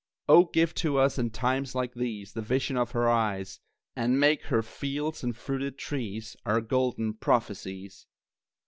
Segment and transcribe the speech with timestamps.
[0.27, 3.59] Oh, give to us, in times like these, The vision of her eyes;
[3.95, 8.07] And make her fields and fruited trees Our golden prophecies!